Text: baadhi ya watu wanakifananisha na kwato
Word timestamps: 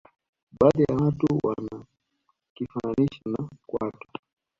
baadhi 0.59 0.83
ya 0.83 0.95
watu 0.97 1.27
wanakifananisha 1.43 3.21
na 3.25 3.49
kwato 3.67 4.07